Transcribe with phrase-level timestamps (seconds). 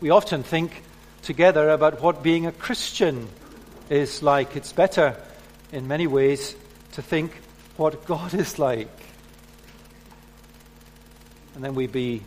[0.00, 0.82] We often think
[1.22, 3.28] together about what being a Christian
[3.88, 4.56] is like.
[4.56, 5.16] It's better,
[5.72, 6.54] in many ways,
[6.92, 7.32] to think
[7.76, 8.88] what God is like.
[11.54, 12.22] And then we be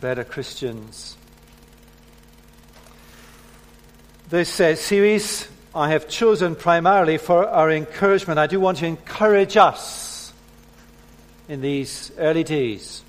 [0.00, 1.16] better Christians.
[4.28, 8.38] This uh, series I have chosen primarily for our encouragement.
[8.38, 10.32] I do want to encourage us
[11.48, 13.02] in these early days.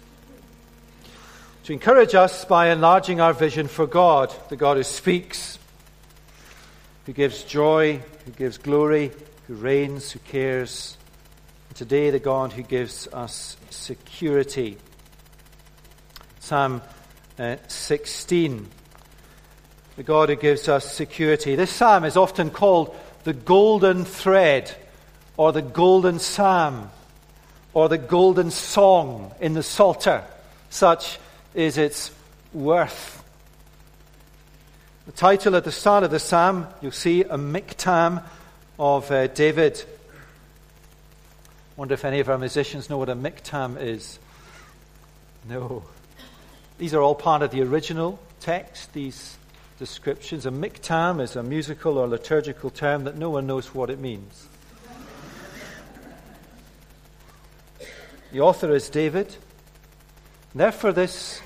[1.68, 5.60] To encourage us by enlarging our vision for God, the God who speaks,
[7.06, 9.12] who gives joy, who gives glory,
[9.48, 10.96] who reigns, who cares.
[11.68, 14.78] And today, the God who gives us security.
[16.40, 16.82] Psalm
[17.38, 18.70] uh, 16
[19.98, 21.56] the God who gives us security.
[21.56, 24.74] This psalm is often called the golden thread,
[25.36, 26.92] or the golden psalm,
[27.74, 30.24] or the golden song in the Psalter.
[30.70, 31.20] Such
[31.58, 32.12] is its
[32.54, 33.24] worth.
[35.08, 38.24] The title at the start of the psalm, you'll see a miktam
[38.78, 39.84] of uh, David.
[41.76, 44.20] Wonder if any of our musicians know what a miktam is.
[45.50, 45.84] No.
[46.78, 49.36] These are all part of the original text, these
[49.80, 50.46] descriptions.
[50.46, 54.48] A miktam is a musical or liturgical term that no one knows what it means.
[58.32, 59.36] the author is David.
[60.54, 61.42] Therefore, this,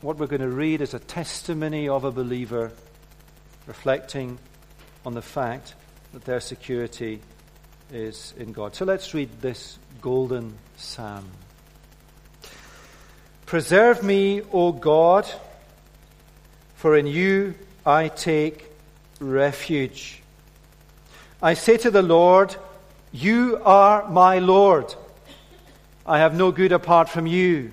[0.00, 2.72] what we're going to read, is a testimony of a believer
[3.66, 4.38] reflecting
[5.04, 5.74] on the fact
[6.12, 7.20] that their security
[7.92, 8.74] is in God.
[8.74, 11.26] So let's read this golden psalm.
[13.46, 15.28] Preserve me, O God
[16.78, 17.54] for in you
[17.84, 18.70] I take
[19.18, 20.22] refuge.
[21.42, 22.54] I say to the Lord,
[23.10, 24.94] You are my Lord.
[26.06, 27.72] I have no good apart from you.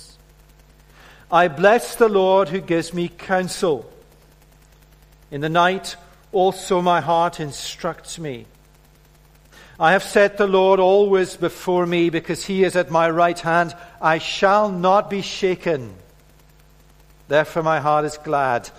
[1.31, 3.89] I bless the Lord who gives me counsel.
[5.31, 5.95] In the night
[6.33, 8.47] also my heart instructs me.
[9.79, 13.73] I have set the Lord always before me because he is at my right hand.
[14.01, 15.95] I shall not be shaken.
[17.27, 18.69] Therefore, my heart is glad,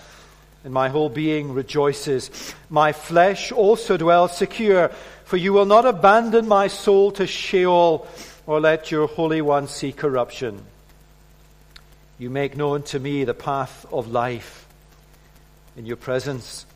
[0.62, 2.54] and my whole being rejoices.
[2.68, 4.90] My flesh also dwells secure,
[5.24, 8.06] for you will not abandon my soul to Sheol,
[8.46, 10.62] or let your Holy One see corruption.
[12.22, 14.68] You make known to me the path of life.
[15.76, 16.66] In your presence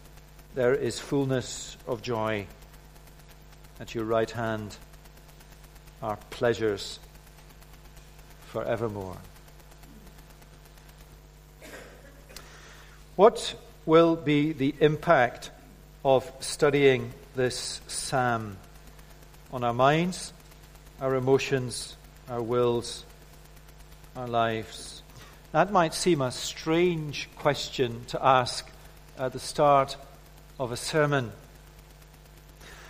[0.56, 2.48] there is fullness of joy.
[3.78, 4.76] At your right hand
[6.02, 6.98] are pleasures
[8.46, 9.18] forevermore.
[13.14, 15.52] What will be the impact
[16.04, 18.56] of studying this psalm
[19.52, 20.32] on our minds,
[21.00, 21.96] our emotions,
[22.28, 23.04] our wills,
[24.16, 24.95] our lives?
[25.52, 28.68] That might seem a strange question to ask
[29.18, 29.96] at the start
[30.58, 31.32] of a sermon.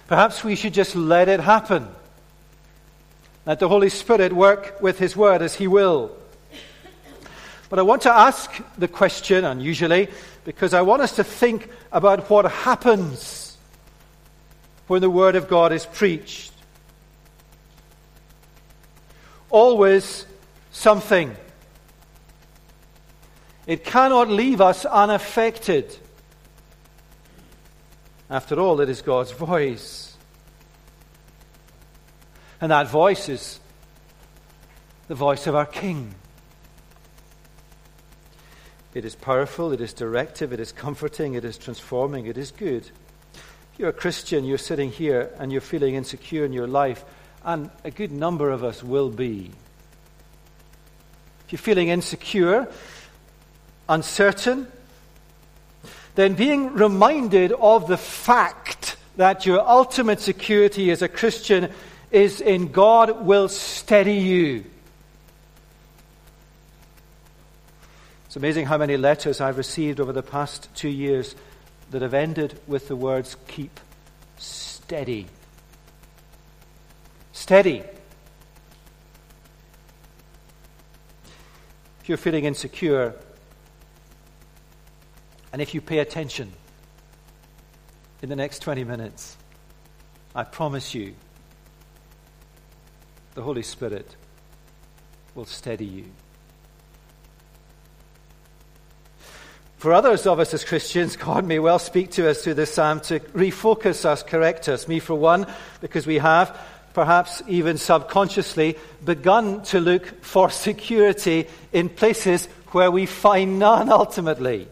[0.08, 1.88] Perhaps we should just let it happen.
[3.44, 6.10] Let the Holy Spirit work with His Word as He will.
[7.68, 10.08] But I want to ask the question, unusually,
[10.44, 13.56] because I want us to think about what happens
[14.86, 16.52] when the Word of God is preached.
[19.50, 20.26] Always
[20.70, 21.36] something.
[23.66, 25.97] It cannot leave us unaffected.
[28.31, 30.16] After all, it is God's voice.
[32.60, 33.60] And that voice is
[35.09, 36.15] the voice of our King.
[38.94, 42.91] It is powerful, it is directive, it is comforting, it is transforming, it is good.
[43.34, 47.04] If you're a Christian, you're sitting here and you're feeling insecure in your life,
[47.45, 49.51] and a good number of us will be.
[51.45, 52.69] If you're feeling insecure,
[53.88, 54.66] uncertain,
[56.15, 61.71] then being reminded of the fact that your ultimate security as a Christian
[62.10, 64.65] is in God will steady you.
[68.27, 71.34] It's amazing how many letters I've received over the past two years
[71.91, 73.80] that have ended with the words, keep
[74.36, 75.27] steady.
[77.33, 77.83] Steady.
[82.00, 83.15] If you're feeling insecure,
[85.53, 86.53] And if you pay attention
[88.22, 89.37] in the next 20 minutes,
[90.34, 91.15] I promise you,
[93.34, 94.16] the Holy Spirit
[95.34, 96.04] will steady you.
[99.77, 103.01] For others of us as Christians, God may well speak to us through this psalm
[103.03, 104.89] to refocus us, correct us.
[104.89, 105.47] Me, for one,
[105.81, 106.59] because we have,
[106.95, 114.66] perhaps even subconsciously, begun to look for security in places where we find none ultimately.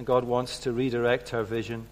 [0.00, 1.86] And God wants to redirect our vision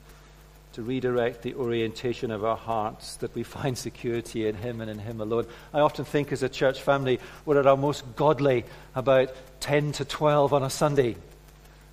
[0.72, 4.98] to redirect the orientation of our hearts, that we find security in Him and in
[4.98, 5.44] Him alone.
[5.74, 8.64] I often think as a church family, we're at our most godly
[8.94, 11.16] about 10 to 12 on a Sunday.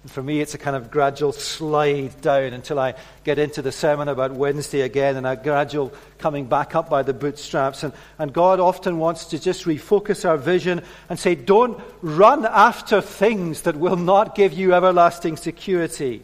[0.06, 2.94] And for me, it's a kind of gradual slide down until I
[3.24, 7.12] get into the sermon about Wednesday again and a gradual coming back up by the
[7.12, 7.82] bootstraps.
[7.82, 13.02] And, and God often wants to just refocus our vision and say, don't run after
[13.02, 16.22] things that will not give you everlasting security.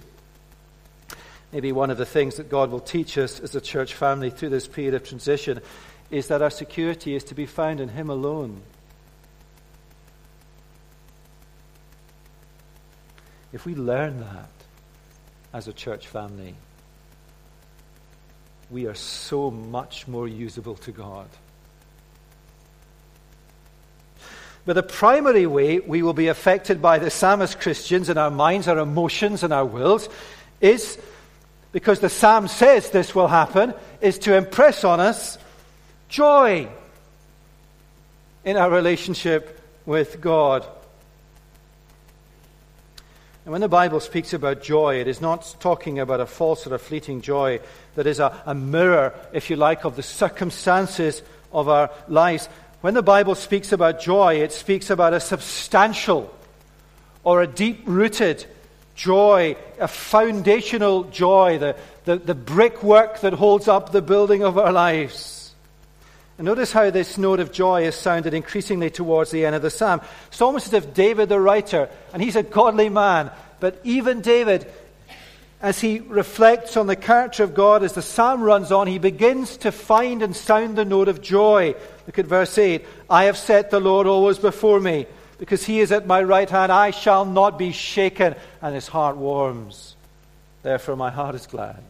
[1.52, 4.50] Maybe one of the things that God will teach us as a church family through
[4.50, 5.60] this period of transition
[6.12, 8.62] is that our security is to be found in Him alone.
[13.54, 14.50] If we learn that
[15.54, 16.56] as a church family,
[18.70, 21.28] we are so much more usable to God.
[24.66, 28.68] But the primary way we will be affected by the psalmist Christians in our minds,
[28.68, 30.08] our emotions, and our wills
[30.62, 30.98] is
[31.72, 35.38] because the psalm says this will happen, is to impress on us
[36.10, 36.68] joy
[38.46, 40.66] in our relationship with God.
[43.44, 46.76] And when the Bible speaks about joy, it is not talking about a false or
[46.76, 47.60] a fleeting joy
[47.96, 52.48] that is a, a mirror, if you like, of the circumstances of our lives.
[52.82, 56.32] When the Bible speaks about joy, it speaks about a substantial
[57.24, 58.46] or a deep rooted
[58.94, 64.72] joy, a foundational joy, the, the, the brickwork that holds up the building of our
[64.72, 65.41] lives.
[66.42, 69.70] And notice how this note of joy is sounded increasingly towards the end of the
[69.70, 70.02] psalm.
[70.30, 73.30] It's almost as if David, the writer, and he's a godly man,
[73.60, 74.66] but even David,
[75.62, 79.58] as he reflects on the character of God as the psalm runs on, he begins
[79.58, 81.76] to find and sound the note of joy.
[82.08, 85.06] Look at verse 8 I have set the Lord always before me
[85.38, 86.72] because he is at my right hand.
[86.72, 88.34] I shall not be shaken.
[88.64, 89.96] And his heart warms.
[90.64, 91.84] Therefore, my heart is glad.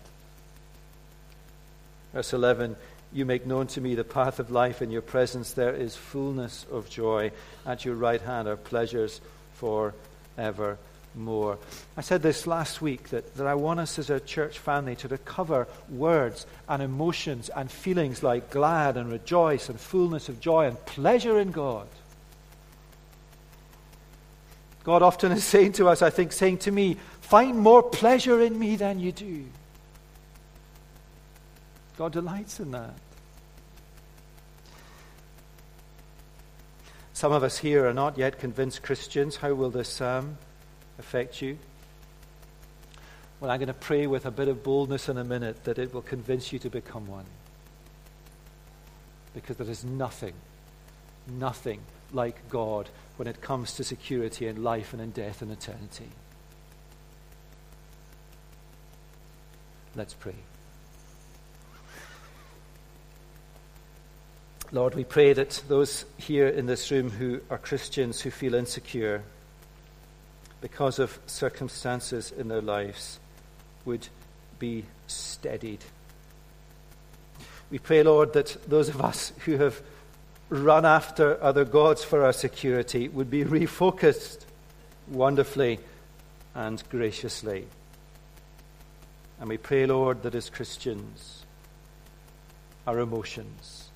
[2.11, 2.75] Verse 11
[3.13, 4.81] You make known to me the path of life.
[4.81, 7.31] In your presence there is fullness of joy.
[7.65, 9.19] At your right hand are pleasures
[9.53, 9.93] for
[10.37, 11.57] evermore.
[11.97, 15.09] I said this last week that, that I want us as a church family to
[15.09, 20.85] recover words and emotions and feelings like glad and rejoice and fullness of joy and
[20.85, 21.87] pleasure in God.
[24.83, 28.57] God often is saying to us, I think, saying to me, find more pleasure in
[28.57, 29.45] me than you do.
[31.97, 32.93] God delights in that.
[37.13, 39.35] Some of us here are not yet convinced Christians.
[39.35, 40.37] How will this psalm
[40.97, 41.59] affect you?
[43.39, 45.93] Well, I'm going to pray with a bit of boldness in a minute that it
[45.93, 47.25] will convince you to become one.
[49.33, 50.33] Because there is nothing,
[51.27, 56.09] nothing like God when it comes to security in life and in death and eternity.
[59.95, 60.35] Let's pray.
[64.73, 69.21] Lord, we pray that those here in this room who are Christians who feel insecure
[70.61, 73.19] because of circumstances in their lives
[73.83, 74.07] would
[74.59, 75.83] be steadied.
[77.69, 79.81] We pray, Lord, that those of us who have
[80.47, 84.45] run after other gods for our security would be refocused
[85.09, 85.79] wonderfully
[86.55, 87.67] and graciously.
[89.37, 91.43] And we pray, Lord, that as Christians,
[92.87, 93.90] our emotions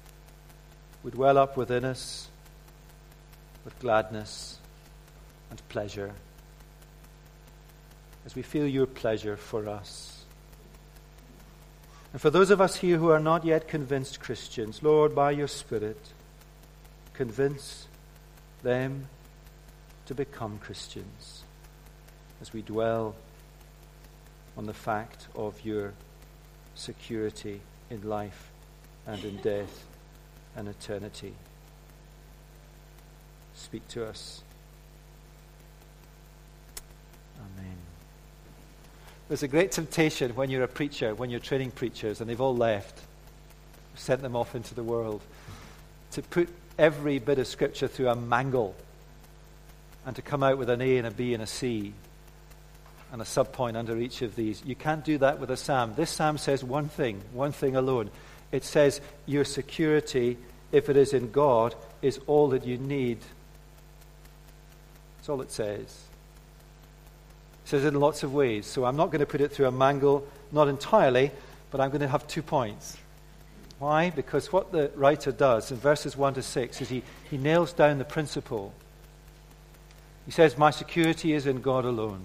[1.05, 2.29] would well up within us
[3.63, 4.57] with gladness
[5.51, 6.11] and pleasure
[8.25, 10.23] as we feel your pleasure for us.
[12.11, 15.47] And for those of us here who are not yet convinced Christians, Lord, by your
[15.47, 16.11] Spirit,
[17.13, 17.85] convince
[18.63, 19.07] them
[20.07, 21.43] to become Christians
[22.41, 23.13] as we dwell
[24.57, 25.93] on the fact of your
[26.73, 28.49] security in life
[29.05, 29.85] and in death
[30.55, 31.33] and eternity.
[33.55, 34.41] Speak to us.
[37.37, 37.77] Amen.
[39.27, 42.55] There's a great temptation when you're a preacher, when you're training preachers, and they've all
[42.55, 42.99] left,
[43.95, 45.21] sent them off into the world,
[46.11, 48.75] to put every bit of Scripture through a mangle
[50.05, 51.93] and to come out with an A and a B and a C
[53.11, 54.61] and a subpoint under each of these.
[54.65, 55.93] You can't do that with a psalm.
[55.95, 58.11] This psalm says one thing, one thing alone.
[58.55, 60.37] It says your security,
[60.71, 63.17] if it is in God, is all that you need.
[65.17, 65.81] That's all it says.
[65.81, 68.65] It says it in lots of ways.
[68.65, 71.31] So I'm not going to put it through a mangle, not entirely,
[71.69, 72.95] but I'm going to have two points.
[73.77, 74.09] Why?
[74.09, 77.97] Because what the writer does in verses 1 to 6 is he, he nails down
[77.97, 78.73] the principle.
[80.25, 82.21] He says, My security is in God alone.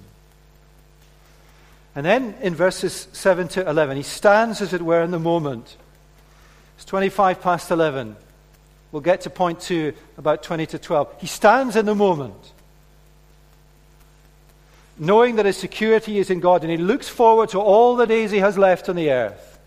[1.96, 5.76] And then in verses 7 to 11, he stands, as it were, in the moment.
[6.80, 8.16] It's 25 past 11.
[8.90, 11.14] We'll get to point 2 about 20 to 12.
[11.20, 12.52] He stands in the moment,
[14.99, 18.30] knowing that his security is in God, and he looks forward to all the days
[18.30, 19.58] he has left on the earth.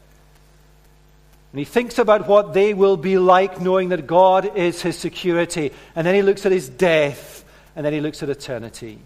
[1.51, 5.71] And he thinks about what they will be like, knowing that God is his security.
[5.95, 8.97] And then he looks at his death, and then he looks at eternity.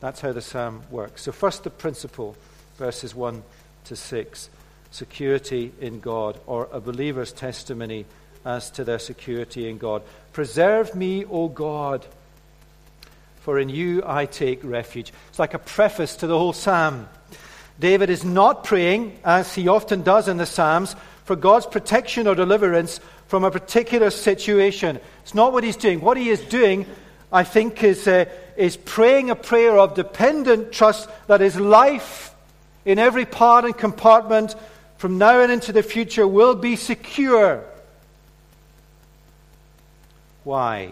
[0.00, 1.22] That's how the psalm works.
[1.22, 2.36] So, first, the principle,
[2.76, 3.42] verses 1
[3.84, 4.50] to 6
[4.90, 8.06] security in God, or a believer's testimony
[8.44, 10.02] as to their security in God.
[10.32, 12.06] Preserve me, O God,
[13.40, 15.12] for in you I take refuge.
[15.28, 17.08] It's like a preface to the whole psalm.
[17.78, 20.94] David is not praying, as he often does in the Psalms,
[21.24, 25.00] for God's protection or deliverance from a particular situation.
[25.22, 26.00] It's not what he's doing.
[26.02, 26.84] What he is doing,
[27.32, 32.34] I think, is, uh, is praying a prayer of dependent trust that is life
[32.84, 34.54] in every part and compartment
[35.00, 37.64] from now and into the future will be secure.
[40.44, 40.90] Why?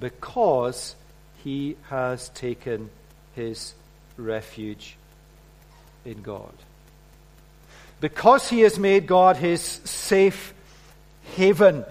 [0.00, 0.96] Because
[1.44, 2.90] he has taken
[3.36, 3.74] his
[4.16, 4.96] refuge
[6.04, 6.52] in God.
[8.00, 10.52] Because he has made God his safe
[11.36, 11.84] haven.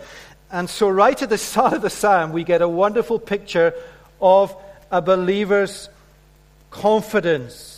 [0.52, 3.74] And so, right at the start of the psalm, we get a wonderful picture
[4.22, 4.54] of
[4.92, 5.88] a believer's
[6.72, 7.74] confidence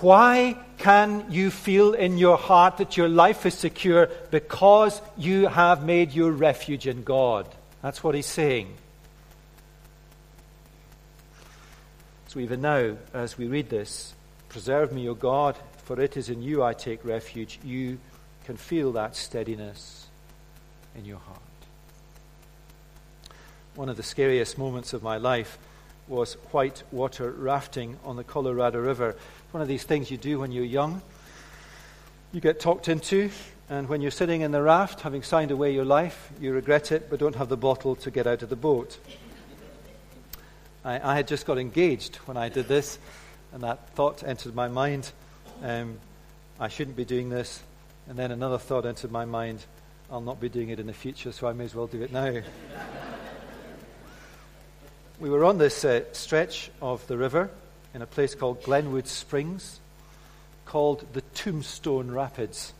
[0.00, 4.08] why can you feel in your heart that your life is secure?
[4.30, 7.48] Because you have made your refuge in God.
[7.82, 8.74] That's what he's saying.
[12.28, 14.14] So, even now, as we read this,
[14.48, 17.58] preserve me, O God, for it is in you I take refuge.
[17.64, 17.98] You
[18.44, 20.06] can feel that steadiness
[20.94, 21.38] in your heart.
[23.74, 25.58] One of the scariest moments of my life
[26.08, 29.16] was white water rafting on the Colorado River
[29.50, 31.00] one of these things you do when you're young.
[32.32, 33.30] You get talked into,
[33.70, 37.08] and when you're sitting in the raft, having signed away your life, you regret it,
[37.08, 38.98] but don't have the bottle to get out of the boat.
[40.84, 42.98] I, I had just got engaged when I did this,
[43.52, 45.10] and that thought entered my mind
[45.62, 45.98] um,
[46.60, 47.62] I shouldn't be doing this.
[48.08, 49.64] And then another thought entered my mind
[50.10, 52.12] I'll not be doing it in the future, so I may as well do it
[52.12, 52.32] now.
[55.20, 57.50] we were on this uh, stretch of the river
[57.94, 59.80] in a place called Glenwood Springs,
[60.66, 62.72] called the Tombstone Rapids.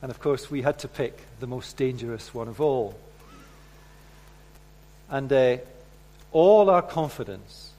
[0.00, 2.98] And of course, we had to pick the most dangerous one of all.
[5.08, 5.58] And uh,
[6.32, 7.70] all our confidence,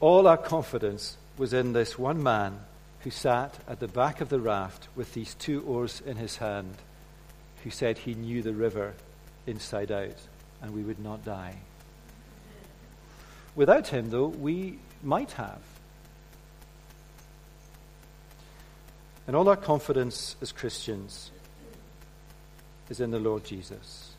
[0.00, 2.60] all our confidence was in this one man
[3.00, 6.76] who sat at the back of the raft with these two oars in his hand,
[7.62, 8.94] who said he knew the river
[9.46, 10.16] inside out
[10.62, 11.56] and we would not die.
[13.56, 15.60] Without him, though, we might have.
[19.26, 21.30] And all our confidence as Christians
[22.90, 24.12] is in the Lord Jesus.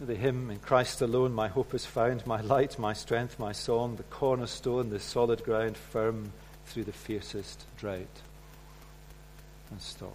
[0.00, 3.96] The hymn, In Christ alone my hope is found, my light, my strength, my song,
[3.96, 6.32] the cornerstone, the solid ground, firm
[6.66, 8.22] through the fiercest drought
[9.70, 10.12] and storm.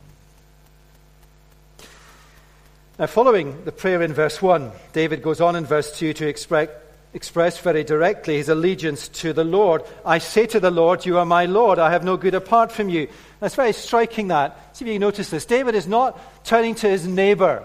[3.00, 6.68] Now, following the prayer in verse 1, David goes on in verse 2 to express,
[7.14, 9.84] express very directly his allegiance to the Lord.
[10.06, 11.80] I say to the Lord, You are my Lord.
[11.80, 13.08] I have no good apart from you.
[13.40, 14.76] That's very striking that.
[14.76, 15.46] See if you notice this.
[15.46, 17.64] David is not turning to his neighbor.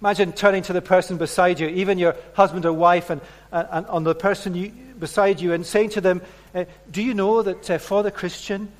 [0.00, 3.20] Imagine turning to the person beside you, even your husband or wife, and,
[3.52, 6.22] and, and on the person you, beside you, and saying to them,
[6.54, 8.72] uh, Do you know that uh, for the Christian,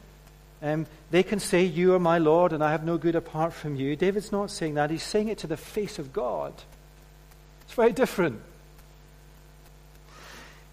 [0.63, 3.77] um, they can say, You are my Lord, and I have no good apart from
[3.77, 3.97] you.
[3.97, 4.91] David's not saying that.
[4.91, 6.53] He's saying it to the face of God.
[7.63, 8.41] It's very different.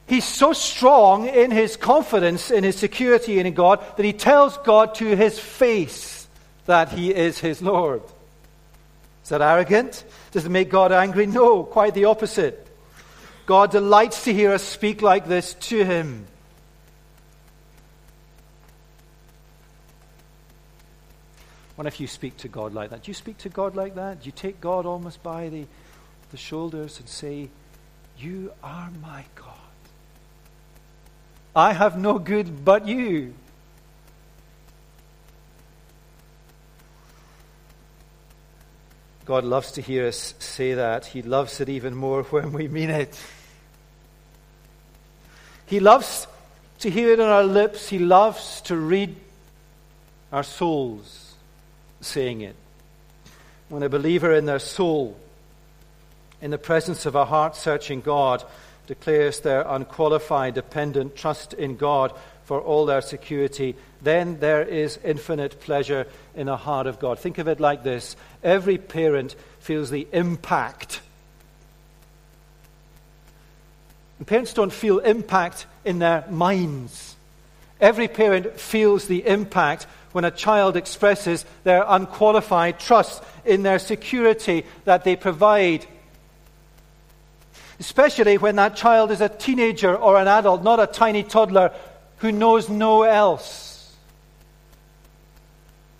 [0.08, 4.96] He's so strong in his confidence, in his security in God, that he tells God
[4.96, 6.27] to his face
[6.65, 8.01] that he is his Lord.
[9.24, 10.06] Is that arrogant?
[10.32, 11.25] Does it make God angry?
[11.25, 12.65] No, quite the opposite.
[13.46, 16.27] God delights to hear us speak like this to him.
[21.77, 23.03] What if you speak to God like that?
[23.03, 24.22] Do you speak to God like that?
[24.22, 25.67] Do you take God almost by the,
[26.31, 27.50] the shoulders and say,
[28.17, 29.53] You are my God.
[31.55, 33.36] I have no good but you.
[39.25, 41.05] God loves to hear us say that.
[41.05, 43.22] He loves it even more when we mean it.
[45.67, 46.25] He loves
[46.79, 47.88] to hear it on our lips.
[47.88, 49.15] He loves to read
[50.31, 51.26] our souls
[52.01, 52.56] saying it.
[53.70, 55.18] When a believer in their soul,
[56.42, 58.44] in the presence of a heart searching God,
[58.88, 62.13] declares their unqualified, dependent trust in God
[62.46, 67.20] for all their security, then there is infinite pleasure in the heart of God.
[67.20, 71.01] Think of it like this every parent feels the impact.
[74.18, 77.16] And parents don't feel impact in their minds.
[77.79, 84.65] Every parent feels the impact when a child expresses their unqualified trust in their security
[84.86, 85.86] that they provide.
[87.79, 91.72] Especially when that child is a teenager or an adult, not a tiny toddler
[92.17, 93.96] who knows no else.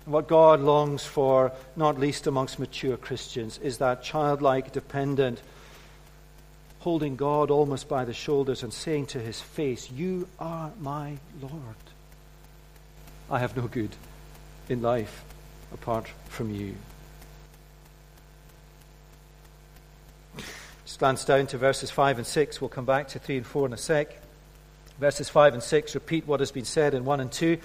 [0.04, 5.40] What God longs for, not least amongst mature Christians, is that childlike, dependent,
[6.80, 11.52] holding God almost by the shoulders and saying to his face, You are my Lord.
[13.30, 13.94] I have no good
[14.68, 15.24] in life
[15.72, 16.74] apart from you.
[20.84, 22.60] Just glance down to verses 5 and 6.
[22.60, 24.16] We'll come back to 3 and 4 in a sec.
[24.98, 27.58] Verses 5 and 6 repeat what has been said in 1 and 2.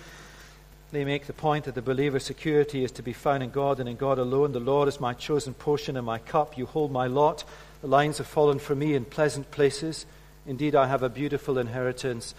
[0.91, 3.89] They make the point that the believer's security is to be found in God and
[3.89, 4.51] in God alone.
[4.51, 6.57] The Lord is my chosen portion and my cup.
[6.57, 7.43] You hold my lot.
[7.83, 10.05] The lines have fallen for me in pleasant places.
[10.47, 12.33] Indeed, I have a beautiful inheritance.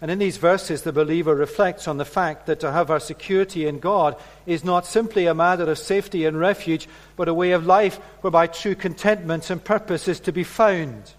[0.00, 3.66] And in these verses, the believer reflects on the fact that to have our security
[3.66, 4.14] in God
[4.46, 6.86] is not simply a matter of safety and refuge,
[7.16, 11.12] but a way of life whereby true contentment and purpose is to be found.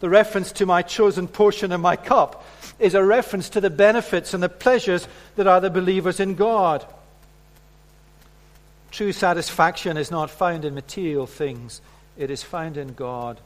[0.00, 2.42] The reference to my chosen portion and my cup
[2.78, 6.86] is a reference to the benefits and the pleasures that are the believers in God.
[8.92, 11.82] True satisfaction is not found in material things,
[12.18, 13.38] it is found in God.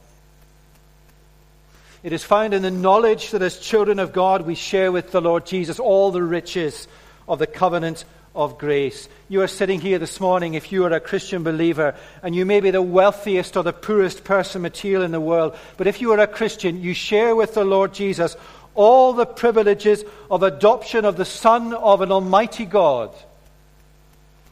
[2.01, 5.21] It is found in the knowledge that as children of God we share with the
[5.21, 6.87] Lord Jesus all the riches
[7.29, 8.03] of the covenant
[8.35, 9.07] of grace.
[9.29, 12.59] You are sitting here this morning, if you are a Christian believer, and you may
[12.59, 16.19] be the wealthiest or the poorest person material in the world, but if you are
[16.19, 18.35] a Christian, you share with the Lord Jesus
[18.75, 23.11] all the privileges of adoption of the Son of an Almighty God.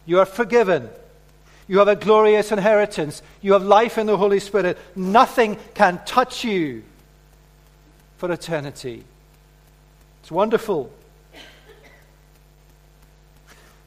[0.05, 0.89] You are forgiven.
[1.67, 3.21] You have a glorious inheritance.
[3.41, 4.77] You have life in the Holy Spirit.
[4.95, 6.83] Nothing can touch you
[8.17, 9.03] for eternity.
[10.21, 10.91] It's wonderful.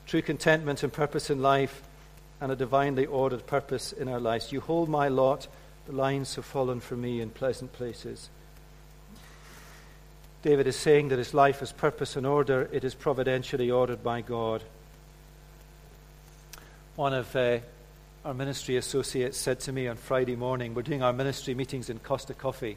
[0.06, 1.82] True contentment and purpose in life
[2.40, 4.52] and a divinely ordered purpose in our lives.
[4.52, 5.46] You hold my lot.
[5.86, 8.28] The lines have fallen for me in pleasant places.
[10.42, 12.68] David is saying that his life has purpose and order.
[12.70, 14.62] It is providentially ordered by God.
[16.96, 17.58] One of uh,
[18.24, 21.98] our ministry associates said to me on Friday morning, We're doing our ministry meetings in
[21.98, 22.76] Costa Coffee.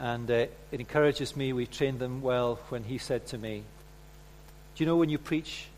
[0.00, 3.62] And uh, it encourages me, we trained them well, when he said to me,
[4.74, 5.68] Do you know when you preach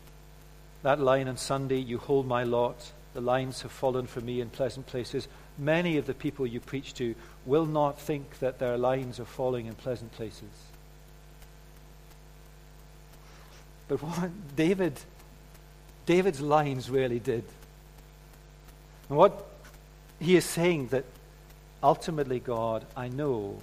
[0.81, 4.49] that line on Sunday, you hold my lot, the lines have fallen for me in
[4.49, 5.27] pleasant places?
[5.59, 7.13] Many of the people you preach to
[7.45, 10.49] will not think that their lines are falling in pleasant places.
[13.87, 14.99] But what David,
[16.05, 17.43] David's lines really did.
[19.09, 19.47] And what
[20.19, 21.05] he is saying that
[21.81, 23.59] ultimately, God, I know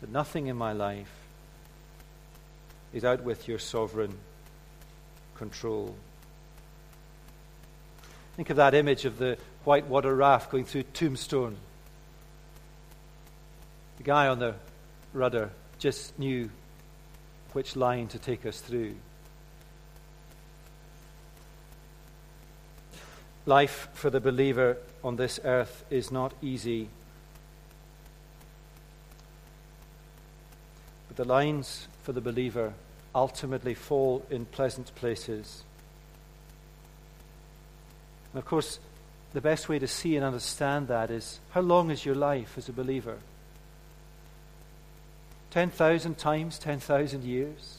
[0.00, 1.12] that nothing in my life
[2.92, 4.16] is out with your sovereign
[5.34, 5.94] control.
[8.36, 11.56] Think of that image of the white water raft going through Tombstone.
[13.96, 14.54] The guy on the
[15.12, 16.48] rudder just knew
[17.52, 18.94] which line to take us through.
[23.48, 26.90] Life for the believer on this earth is not easy
[31.08, 32.74] But the lines for the believer
[33.14, 35.62] ultimately fall in pleasant places.
[38.32, 38.78] And of course,
[39.32, 42.68] the best way to see and understand that is how long is your life as
[42.68, 43.16] a believer?
[45.52, 47.78] 10,000 times 10,000 years?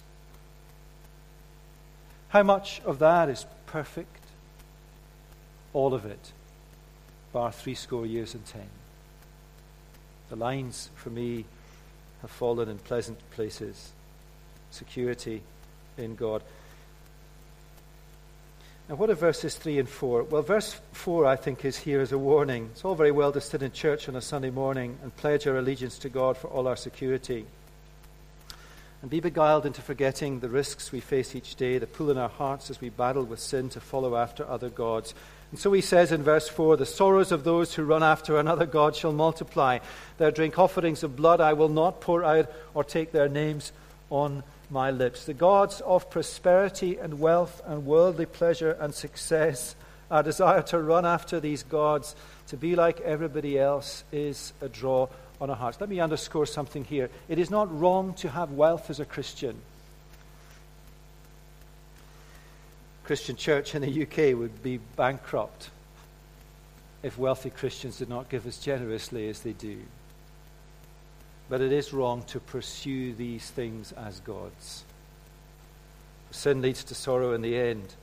[2.29, 4.18] How much of that is perfect?
[5.73, 6.31] All of it,
[7.31, 8.67] bar three score years and ten.
[10.29, 11.45] The lines for me
[12.21, 13.91] have fallen in pleasant places.
[14.71, 15.41] Security
[15.97, 16.43] in God.
[18.87, 20.23] Now, what are verses 3 and 4?
[20.23, 22.69] Well, verse 4, I think, is here as a warning.
[22.71, 25.57] It's all very well to sit in church on a Sunday morning and pledge our
[25.57, 27.45] allegiance to God for all our security
[29.01, 32.29] and be beguiled into forgetting the risks we face each day, the pull in our
[32.29, 35.13] hearts as we battle with sin to follow after other gods.
[35.51, 38.65] And so he says in verse 4 The sorrows of those who run after another
[38.65, 39.79] God shall multiply.
[40.17, 43.71] Their drink offerings of blood I will not pour out or take their names
[44.09, 45.25] on my lips.
[45.25, 49.75] The gods of prosperity and wealth and worldly pleasure and success,
[50.11, 52.15] our desire to run after these gods,
[52.47, 55.07] to be like everybody else, is a draw
[55.41, 55.79] on our hearts.
[55.79, 57.09] Let me underscore something here.
[57.27, 59.59] It is not wrong to have wealth as a Christian.
[63.09, 65.71] Christian church in the UK would be bankrupt
[67.01, 69.79] if wealthy Christians did not give as generously as they do.
[71.49, 74.83] But it is wrong to pursue these things as gods.
[76.29, 77.95] Sin leads to sorrow in the end.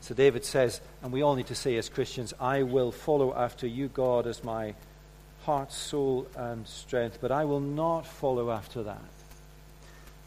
[0.00, 3.68] So David says, and we all need to say as Christians, I will follow after
[3.68, 4.74] you, God, as my
[5.42, 9.19] heart, soul, and strength, but I will not follow after that.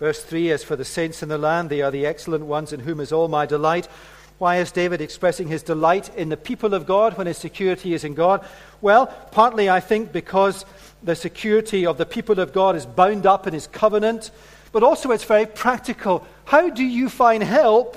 [0.04, 2.82] Verse 3 As for the saints in the land, they are the excellent ones in
[2.82, 3.88] whom is all my delight.
[4.38, 8.04] Why is David expressing his delight in the people of God when his security is
[8.04, 8.46] in God?
[8.82, 10.66] Well, partly I think because
[11.02, 14.30] the security of the people of God is bound up in his covenant,
[14.74, 16.28] but also it's very practical.
[16.44, 17.96] How do you find help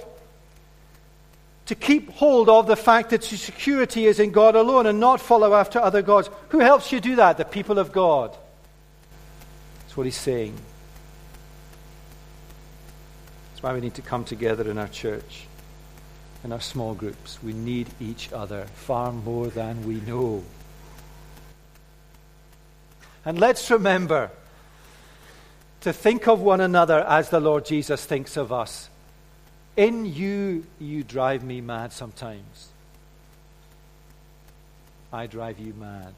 [1.64, 5.21] to keep hold of the fact that your security is in God alone and not
[5.21, 6.31] follow after other gods.
[6.51, 7.37] Who helps you do that?
[7.37, 8.31] The people of God.
[9.81, 10.57] That's what he's saying.
[13.57, 15.47] That's why we need to come together in our church,
[16.45, 17.42] in our small groups.
[17.42, 20.45] We need each other far more than we know.
[23.25, 24.31] And let's remember
[25.81, 28.90] to think of one another as the Lord Jesus thinks of us.
[29.75, 32.69] In you, you drive me mad sometimes.
[35.11, 36.12] I drive you mad.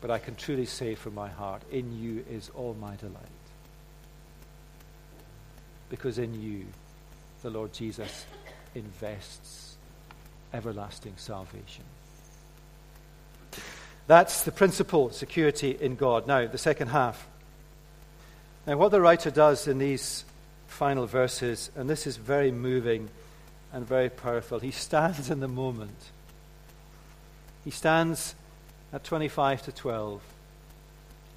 [0.00, 3.37] But I can truly say from my heart, in you is all my delight.
[5.88, 6.66] Because in you,
[7.42, 8.26] the Lord Jesus
[8.74, 9.76] invests
[10.52, 11.84] everlasting salvation.
[14.06, 16.26] That's the principle, security in God.
[16.26, 17.26] Now, the second half.
[18.66, 20.24] Now, what the writer does in these
[20.66, 23.08] final verses, and this is very moving
[23.72, 24.58] and very powerful.
[24.58, 26.10] He stands in the moment.
[27.64, 28.34] He stands
[28.92, 30.22] at 25 to 12,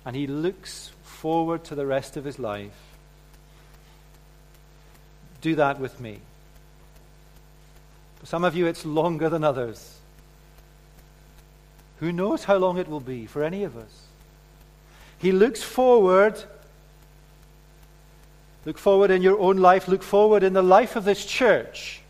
[0.06, 2.91] and he looks forward to the rest of his life.
[5.42, 6.20] Do that with me.
[8.20, 9.98] For some of you, it's longer than others.
[12.00, 14.06] Who knows how long it will be for any of us?
[15.20, 16.44] He looks forward
[18.66, 19.88] Look forward in your own life.
[19.88, 22.02] Look forward in the life of this church.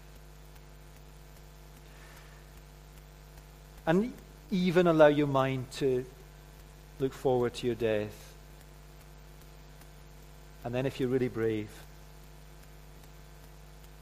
[3.87, 4.13] And
[4.51, 6.05] even allow your mind to
[6.99, 8.33] look forward to your death.
[10.63, 11.69] And then, if you're really brave,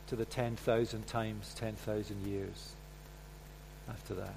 [0.10, 2.74] to the 10,000 times 10,000 years
[3.88, 4.36] after that.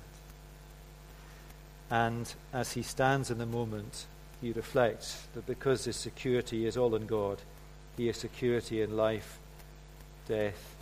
[1.91, 4.07] And as he stands in the moment,
[4.41, 7.39] he reflects that because his security is all in God,
[7.97, 9.39] he has security in life,
[10.29, 10.77] death,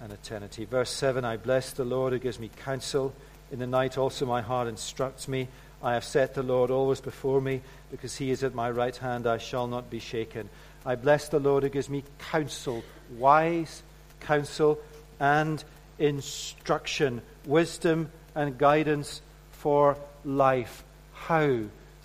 [0.00, 0.64] and eternity.
[0.64, 3.14] Verse 7 I bless the Lord who gives me counsel.
[3.52, 5.48] In the night also my heart instructs me.
[5.82, 9.28] I have set the Lord always before me, because he is at my right hand,
[9.28, 10.48] I shall not be shaken.
[10.84, 12.82] I bless the Lord who gives me counsel,
[13.16, 13.82] wise
[14.20, 14.78] counsel
[15.20, 15.62] and
[15.98, 19.20] instruction, wisdom and guidance
[19.52, 20.84] for life.
[21.12, 21.60] How?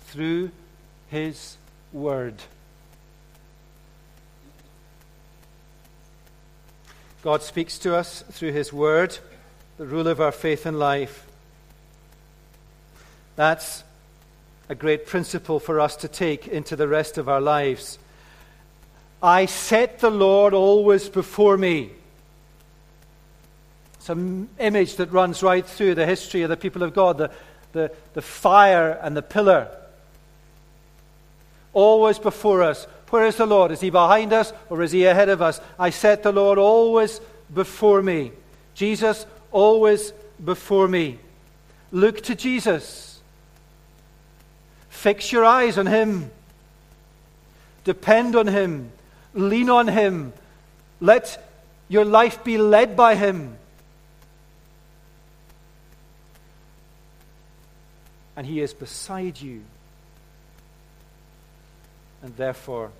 [0.06, 0.50] Through
[1.08, 1.56] his
[1.92, 2.34] word.
[7.24, 9.16] God speaks to us through His Word,
[9.78, 11.26] the rule of our faith and life.
[13.34, 13.82] That's
[14.68, 17.98] a great principle for us to take into the rest of our lives.
[19.22, 21.92] I set the Lord always before me.
[24.04, 27.30] It's an image that runs right through the history of the people of God the,
[27.72, 29.66] the, the fire and the pillar.
[31.72, 33.70] Always before us, where is the Lord?
[33.70, 35.58] Is he behind us or is he ahead of us?
[35.78, 37.18] I set the Lord always
[37.54, 38.32] before me.
[38.74, 40.12] Jesus always
[40.44, 41.18] before me.
[41.90, 43.22] Look to Jesus.
[44.90, 46.30] Fix your eyes on him.
[47.84, 48.92] Depend on him.
[49.32, 50.34] Lean on him.
[51.00, 51.42] Let
[51.88, 53.56] your life be led by him.
[58.36, 59.62] And he is beside you.
[62.22, 62.90] And therefore,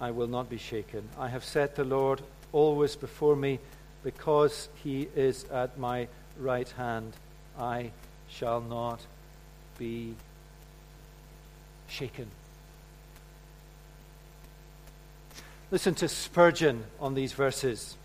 [0.00, 1.08] I will not be shaken.
[1.18, 3.58] I have set the Lord always before me.
[4.02, 6.08] Because he is at my
[6.38, 7.14] right hand,
[7.58, 7.90] I
[8.28, 9.00] shall not
[9.78, 10.14] be
[11.88, 12.26] shaken.
[15.70, 17.96] Listen to Spurgeon on these verses.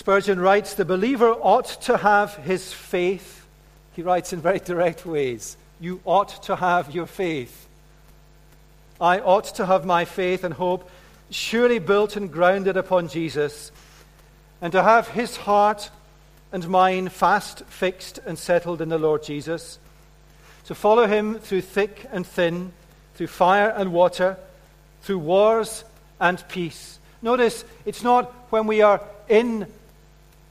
[0.00, 3.46] Spurgeon writes The believer ought to have his faith.
[3.92, 5.58] He writes in very direct ways.
[5.78, 7.68] You ought to have your faith.
[8.98, 10.88] I ought to have my faith and hope
[11.28, 13.72] surely built and grounded upon Jesus,
[14.62, 15.90] and to have his heart
[16.50, 19.78] and mine fast fixed and settled in the Lord Jesus,
[20.64, 22.72] to follow him through thick and thin,
[23.16, 24.38] through fire and water,
[25.02, 25.84] through wars
[26.18, 26.98] and peace.
[27.20, 29.66] Notice, it's not when we are in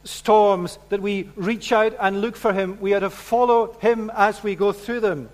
[0.03, 2.77] storms that we reach out and look for him.
[2.79, 5.29] We are to follow him as we go through them.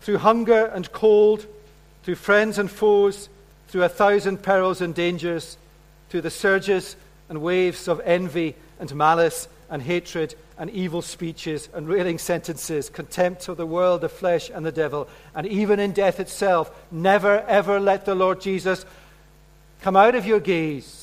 [0.00, 1.46] Through hunger and cold,
[2.02, 3.28] through friends and foes,
[3.68, 5.56] through a thousand perils and dangers,
[6.08, 6.96] through the surges
[7.28, 13.48] and waves of envy and malice and hatred and evil speeches and railing sentences, contempt
[13.48, 17.80] of the world, the flesh, and the devil, and even in death itself, never ever
[17.80, 18.84] let the Lord Jesus
[19.80, 21.01] come out of your gaze.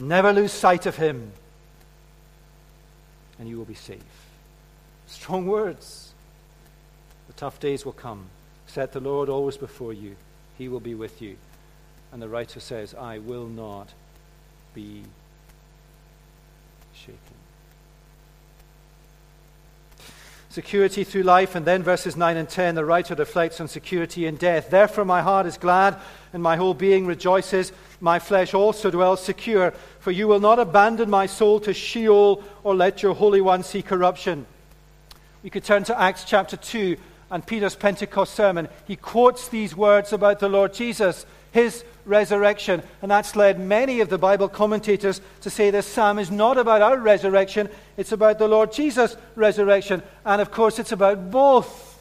[0.00, 1.32] Never lose sight of him,
[3.38, 4.00] and you will be safe.
[5.06, 6.12] Strong words.
[7.26, 8.26] The tough days will come.
[8.66, 10.16] Set the Lord always before you,
[10.56, 11.36] he will be with you.
[12.12, 13.88] And the writer says, I will not
[14.74, 15.02] be
[16.94, 17.18] shaken.
[20.48, 24.34] Security through life, and then verses 9 and 10, the writer reflects on security in
[24.34, 24.70] death.
[24.70, 25.96] Therefore, my heart is glad,
[26.32, 27.72] and my whole being rejoices.
[28.00, 32.74] My flesh also dwells secure, for you will not abandon my soul to Sheol or
[32.74, 34.46] let your Holy One see corruption.
[35.42, 36.96] We could turn to Acts chapter 2
[37.30, 38.68] and Peter's Pentecost sermon.
[38.86, 42.82] He quotes these words about the Lord Jesus his resurrection.
[43.02, 46.82] And that's led many of the Bible commentators to say this psalm is not about
[46.82, 50.02] our resurrection, it's about the Lord Jesus' resurrection.
[50.24, 51.98] And of course, it's about both.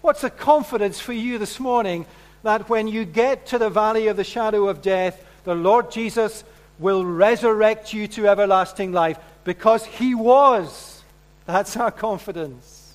[0.00, 2.06] What's the confidence for you this morning
[2.42, 6.44] that when you get to the valley of the shadow of death, the Lord Jesus
[6.78, 11.02] will resurrect you to everlasting life because he was?
[11.46, 12.94] That's our confidence.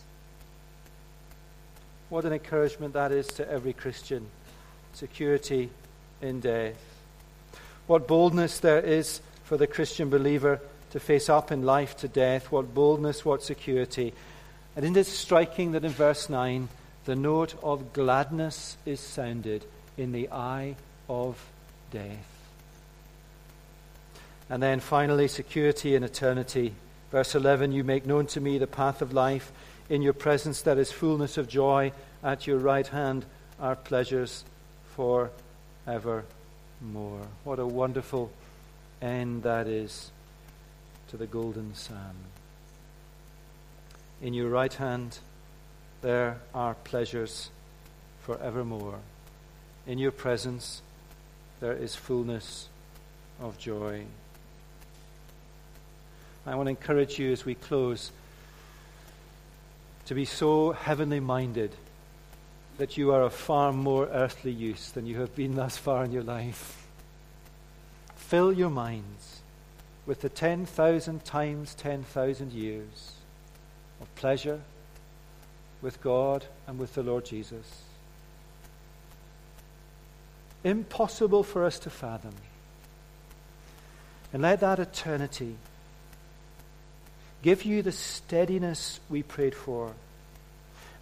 [2.09, 4.27] What an encouragement that is to every Christian
[4.93, 5.69] security
[6.21, 6.77] in death.
[7.87, 10.59] What boldness there is for the Christian believer
[10.91, 12.51] to face up in life to death.
[12.51, 14.13] What boldness, what security.
[14.75, 16.69] And isn't it striking that in verse 9,
[17.05, 19.65] the note of gladness is sounded
[19.97, 20.75] in the eye
[21.07, 21.43] of
[21.91, 22.35] death?
[24.49, 26.73] And then finally, security in eternity.
[27.11, 29.51] Verse 11 You make known to me the path of life.
[29.89, 31.91] In your presence there is fullness of joy.
[32.23, 33.25] At your right hand
[33.59, 34.43] are pleasures
[34.95, 35.31] for
[35.87, 37.27] evermore.
[37.43, 38.31] What a wonderful
[39.01, 40.11] end that is
[41.09, 42.15] to the golden psalm.
[44.21, 45.19] In your right hand
[46.05, 47.49] there are pleasures
[48.21, 48.99] for evermore.
[49.87, 50.83] In your presence
[51.59, 52.69] there is fullness
[53.41, 54.03] of joy.
[56.45, 58.11] I want to encourage you as we close
[60.05, 61.71] to be so heavenly minded
[62.77, 66.11] that you are of far more earthly use than you have been thus far in
[66.11, 66.85] your life.
[68.15, 69.41] Fill your minds
[70.05, 73.13] with the 10,000 times 10,000 years
[73.99, 74.61] of pleasure
[75.81, 77.83] with God and with the Lord Jesus.
[80.63, 82.33] Impossible for us to fathom.
[84.33, 85.55] And let that eternity
[87.41, 89.93] give you the steadiness we prayed for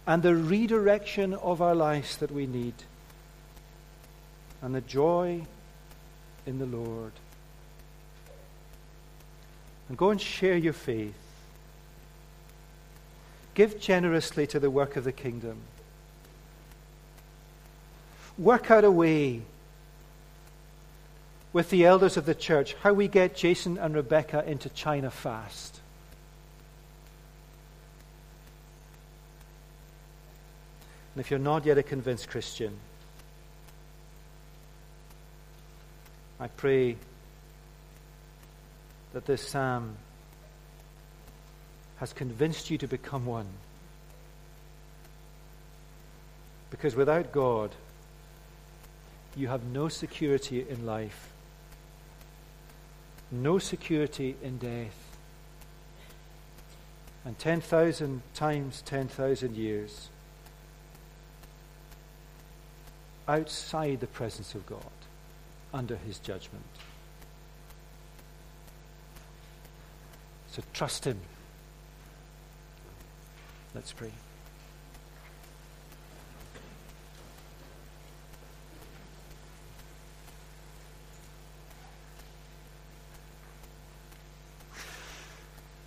[0.06, 2.74] and the redirection of our lives that we need,
[4.60, 5.42] and the joy
[6.46, 7.12] in the Lord.
[9.88, 11.14] And go and share your faith.
[13.54, 15.58] Give generously to the work of the kingdom.
[18.36, 19.42] Work out a way
[21.52, 25.80] with the elders of the church how we get Jason and Rebecca into China fast.
[31.14, 32.76] And if you're not yet a convinced Christian,
[36.40, 36.96] I pray
[39.12, 39.96] that this psalm
[42.04, 43.46] has convinced you to become one.
[46.68, 47.70] Because without God,
[49.34, 51.30] you have no security in life,
[53.32, 55.16] no security in death.
[57.24, 60.10] And 10,000 times 10,000 years
[63.26, 64.98] outside the presence of God,
[65.72, 66.66] under his judgment.
[70.50, 71.18] So trust him.
[73.74, 74.12] Let's pray.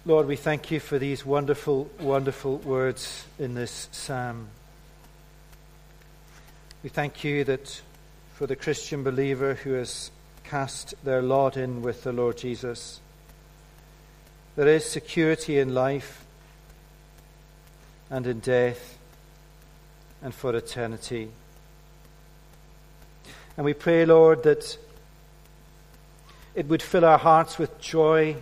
[0.05, 4.49] Lord, we thank you for these wonderful, wonderful words in this psalm.
[6.83, 7.81] We thank you that
[8.35, 10.11] for the Christian believer who has
[10.43, 12.99] cast their lot in with the Lord Jesus,
[14.57, 16.25] there is security in life
[18.09, 18.97] and in death
[20.21, 21.29] and for eternity.
[23.55, 24.77] And we pray, Lord, that
[26.55, 28.37] it would fill our hearts with joy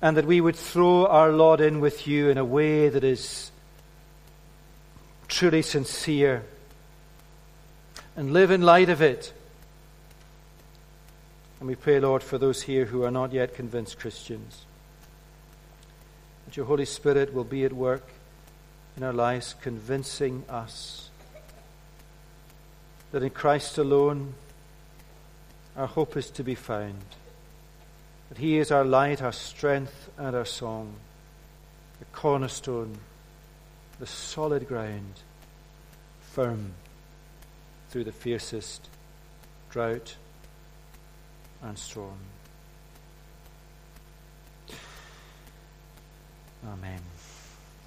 [0.00, 3.50] and that we would throw our lot in with you in a way that is
[5.26, 6.44] truly sincere
[8.16, 9.32] and live in light of it.
[11.58, 14.64] And we pray, Lord, for those here who are not yet convinced Christians,
[16.48, 18.08] that your Holy Spirit will be at work
[18.96, 21.10] in our lives, convincing us
[23.12, 24.32] that in Christ alone
[25.76, 27.02] our hope is to be found
[28.30, 30.94] that He is our light, our strength, and our song,
[31.98, 32.96] the cornerstone,
[34.00, 35.20] the solid ground,
[36.32, 36.72] firm
[37.90, 38.88] through the fiercest
[39.68, 40.16] drought
[41.60, 42.16] and storm.
[46.66, 47.17] Amen.